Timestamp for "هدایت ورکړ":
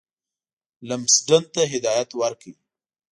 1.73-2.51